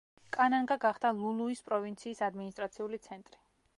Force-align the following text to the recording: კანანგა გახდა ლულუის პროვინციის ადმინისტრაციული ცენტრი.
კანანგა 0.35 0.77
გახდა 0.85 1.11
ლულუის 1.19 1.61
პროვინციის 1.67 2.25
ადმინისტრაციული 2.29 3.01
ცენტრი. 3.09 3.45